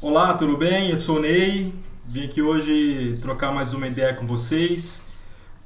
Olá, 0.00 0.34
tudo 0.34 0.56
bem? 0.56 0.90
Eu 0.90 0.96
sou 0.96 1.16
o 1.16 1.20
Ney. 1.20 1.74
Vim 2.06 2.24
aqui 2.24 2.40
hoje 2.40 3.18
trocar 3.20 3.52
mais 3.52 3.74
uma 3.74 3.88
ideia 3.88 4.14
com 4.14 4.28
vocês. 4.28 5.08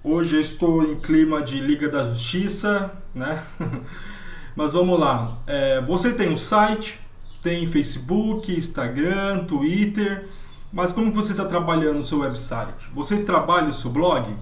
Hoje 0.03 0.37
eu 0.37 0.41
estou 0.41 0.83
em 0.85 0.99
clima 0.99 1.43
de 1.43 1.61
Liga 1.61 1.87
da 1.87 2.03
Justiça, 2.03 2.91
né? 3.15 3.45
Mas 4.57 4.73
vamos 4.73 4.99
lá. 4.99 5.37
É, 5.47 5.83
você 5.83 6.15
tem 6.15 6.31
um 6.31 6.37
site, 6.37 6.99
tem 7.43 7.67
Facebook, 7.67 8.51
Instagram, 8.51 9.45
Twitter, 9.45 10.31
mas 10.73 10.95
como 10.95 11.13
você 11.13 11.33
está 11.33 11.45
trabalhando 11.45 11.99
o 11.99 12.03
seu 12.03 12.21
website? 12.21 12.73
Você 12.95 13.25
trabalha 13.25 13.69
o 13.69 13.73
seu 13.73 13.91
blog? 13.91 14.35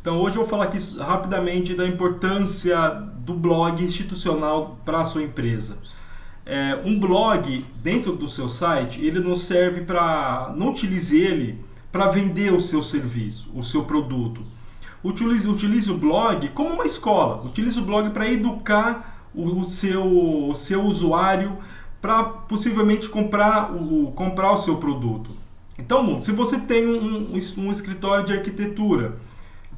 Então 0.00 0.18
hoje 0.20 0.34
eu 0.34 0.42
vou 0.42 0.50
falar 0.50 0.64
aqui 0.64 0.78
rapidamente 0.98 1.74
da 1.74 1.86
importância 1.86 2.90
do 3.18 3.34
blog 3.34 3.84
institucional 3.84 4.80
para 4.84 4.98
a 4.98 5.04
sua 5.04 5.22
empresa 5.22 5.78
é, 6.48 6.80
um 6.82 6.98
blog 6.98 7.62
dentro 7.82 8.16
do 8.16 8.26
seu 8.26 8.48
site, 8.48 9.04
ele 9.04 9.20
não 9.20 9.34
serve 9.34 9.82
para. 9.82 10.54
Não 10.56 10.70
utilize 10.70 11.16
ele 11.16 11.62
para 11.92 12.08
vender 12.08 12.54
o 12.54 12.60
seu 12.60 12.82
serviço, 12.82 13.50
o 13.54 13.62
seu 13.62 13.84
produto. 13.84 14.40
Utilize, 15.04 15.46
utilize 15.46 15.90
o 15.90 15.98
blog 15.98 16.48
como 16.48 16.70
uma 16.70 16.86
escola. 16.86 17.44
Utilize 17.44 17.78
o 17.78 17.84
blog 17.84 18.10
para 18.10 18.30
educar 18.30 19.28
o, 19.34 19.60
o, 19.60 19.64
seu, 19.64 20.04
o 20.48 20.54
seu 20.54 20.82
usuário 20.82 21.58
para 22.00 22.24
possivelmente 22.24 23.08
comprar 23.10 23.74
o, 23.74 24.10
comprar 24.12 24.52
o 24.52 24.56
seu 24.56 24.76
produto. 24.76 25.30
Então, 25.78 26.20
se 26.20 26.32
você 26.32 26.58
tem 26.58 26.86
um, 26.86 27.34
um, 27.34 27.38
um 27.58 27.70
escritório 27.70 28.24
de 28.24 28.32
arquitetura, 28.32 29.18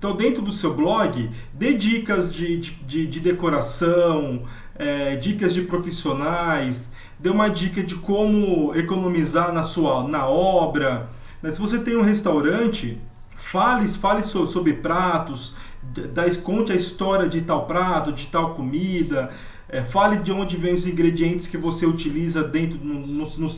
então, 0.00 0.16
dentro 0.16 0.40
do 0.40 0.50
seu 0.50 0.72
blog, 0.72 1.30
dê 1.52 1.74
dicas 1.74 2.32
de, 2.32 2.56
de, 2.56 3.06
de 3.06 3.20
decoração, 3.20 4.45
é, 4.74 5.14
dicas 5.16 5.52
de 5.52 5.60
profissionais, 5.60 6.91
dê 7.18 7.28
uma 7.28 7.48
dica 7.48 7.82
de 7.82 7.96
como 7.96 8.74
economizar 8.74 9.52
na 9.52 9.62
sua 9.62 10.08
na 10.08 10.27
obra. 10.27 11.10
Né? 11.42 11.52
Se 11.52 11.60
você 11.60 11.78
tem 11.78 11.98
um 11.98 12.02
restaurante, 12.02 12.98
fale, 13.36 13.86
fale 13.88 14.25
sobre, 14.25 14.50
sobre 14.50 14.72
pratos, 14.72 15.55
da, 15.83 16.34
conte 16.36 16.72
a 16.72 16.75
história 16.75 17.28
de 17.28 17.42
tal 17.42 17.66
prato, 17.66 18.10
de 18.10 18.27
tal 18.28 18.55
comida, 18.55 19.28
é, 19.69 19.82
fale 19.82 20.16
de 20.16 20.32
onde 20.32 20.56
vem 20.56 20.72
os 20.72 20.86
ingredientes 20.86 21.47
que 21.47 21.58
você 21.58 21.84
utiliza 21.84 22.42
dentro 22.42 22.78
no, 22.82 23.06
no, 23.06 23.25
no 23.36 23.50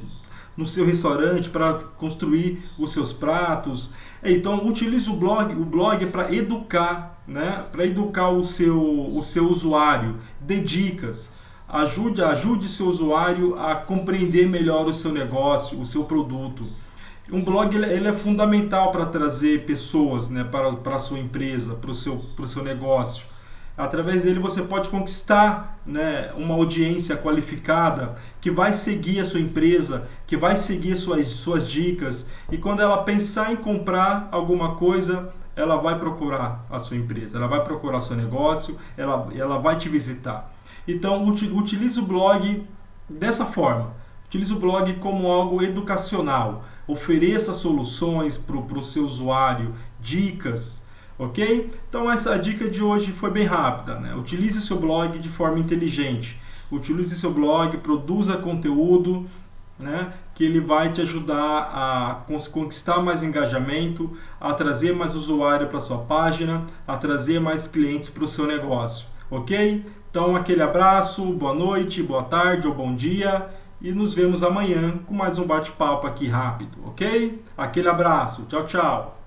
no 0.56 0.67
seu 0.67 0.84
restaurante 0.84 1.48
para 1.48 1.75
construir 1.75 2.62
os 2.78 2.92
seus 2.92 3.12
pratos. 3.12 3.92
Então 4.22 4.67
utilize 4.67 5.08
o 5.11 5.17
blog, 5.17 5.53
o 5.55 5.64
blog 5.64 6.05
é 6.05 6.06
para 6.06 6.33
educar, 6.34 7.22
né? 7.27 7.64
Para 7.72 7.84
educar 7.84 8.31
o 8.31 8.45
seu, 8.45 8.80
o 8.80 9.23
seu 9.23 9.48
usuário, 9.48 10.17
dê 10.41 10.61
dicas, 10.61 11.33
ajude, 11.69 12.23
ajude 12.23 12.69
seu 12.69 12.86
usuário 12.86 13.58
a 13.58 13.75
compreender 13.75 14.48
melhor 14.48 14.86
o 14.86 14.95
seu 14.95 15.12
negócio, 15.12 15.80
o 15.80 15.86
seu 15.86 16.05
produto. 16.05 16.67
Um 17.30 17.42
blog 17.42 17.75
ele, 17.75 18.06
é 18.06 18.12
fundamental 18.12 18.92
para 18.92 19.06
trazer 19.06 19.64
pessoas 19.64 20.28
né, 20.28 20.45
para, 20.45 20.73
para 20.73 20.97
a 20.97 20.98
sua 20.98 21.19
empresa, 21.19 21.75
para 21.75 21.91
o 21.91 21.95
seu, 21.95 22.19
para 22.36 22.45
o 22.45 22.48
seu 22.48 22.62
negócio. 22.62 23.25
Através 23.77 24.23
dele 24.23 24.39
você 24.39 24.62
pode 24.62 24.91
conquistar 24.91 25.78
né, 25.84 26.31
uma 26.37 26.55
audiência 26.55 27.17
qualificada 27.17 28.17
que 28.41 28.51
vai 28.51 28.75
seguir 28.75 29.20
a 29.20 29.25
sua 29.25 29.41
empresa, 29.41 30.06
que 30.27 30.37
vai 30.37 30.56
seguir 30.59 30.97
suas, 30.97 31.29
suas 31.29 31.67
dicas 31.67 32.29
e 32.51 32.59
quando 32.59 32.83
ela 32.83 33.03
pensar 33.03 33.51
em 33.51 33.56
comprar 33.56 34.29
alguma 34.31 34.75
coisa, 34.75 35.33
ela 35.56 35.77
vai 35.77 35.98
procurar 35.98 36.67
a 36.70 36.79
sua 36.79 36.97
empresa, 36.97 37.39
ela 37.39 37.47
vai 37.47 37.64
procurar 37.64 38.03
seu 38.03 38.17
negócio, 38.17 38.77
ela, 38.97 39.29
ela 39.34 39.59
vai 39.59 39.79
te 39.79 39.89
visitar. 39.89 40.53
Então 40.86 41.25
utilize 41.27 41.98
o 41.98 42.05
blog 42.05 42.67
dessa 43.09 43.47
forma. 43.47 43.95
Utilize 44.27 44.53
o 44.53 44.59
blog 44.59 44.95
como 44.95 45.31
algo 45.31 45.62
educacional. 45.62 46.64
Ofereça 46.86 47.53
soluções 47.53 48.36
para 48.36 48.57
o 48.57 48.83
seu 48.83 49.05
usuário, 49.05 49.75
dicas 50.01 50.83
ok? 51.23 51.70
Então 51.89 52.11
essa 52.11 52.39
dica 52.39 52.69
de 52.69 52.83
hoje 52.83 53.12
foi 53.12 53.31
bem 53.31 53.45
rápida, 53.45 53.98
né? 53.98 54.14
Utilize 54.14 54.61
seu 54.61 54.79
blog 54.79 55.19
de 55.19 55.29
forma 55.29 55.58
inteligente. 55.58 56.41
Utilize 56.70 57.14
seu 57.14 57.30
blog, 57.30 57.77
produza 57.79 58.36
conteúdo, 58.36 59.27
né? 59.79 60.13
Que 60.35 60.45
ele 60.45 60.61
vai 60.61 60.92
te 60.92 61.01
ajudar 61.01 61.70
a 61.73 62.24
conquistar 62.51 63.02
mais 63.02 63.23
engajamento, 63.23 64.17
a 64.41 64.52
trazer 64.55 64.95
mais 64.95 65.14
usuário 65.14 65.69
para 65.69 65.80
sua 65.80 65.98
página, 65.98 66.64
a 66.86 66.96
trazer 66.96 67.41
mais 67.41 67.69
clientes 67.69 68.11
para 68.11 68.25
o 68.25 68.29
seu 68.29 68.46
negócio, 68.46 69.07
ok? 69.30 69.85
Então 70.11 70.36
aquele 70.36 70.63
abraço, 70.63 71.25
boa 71.33 71.55
noite, 71.55 72.02
boa 72.02 72.25
tarde 72.25 72.67
ou 72.67 72.75
bom 72.75 72.95
dia 72.95 73.48
e 73.80 73.92
nos 73.92 74.14
vemos 74.14 74.42
amanhã 74.42 74.98
com 75.07 75.14
mais 75.14 75.39
um 75.39 75.46
bate-papo 75.46 76.07
aqui 76.07 76.29
rápido, 76.29 76.79
ok? 76.85 77.42
Aquele 77.57 77.89
abraço, 77.89 78.45
tchau, 78.48 78.67
tchau. 78.67 79.21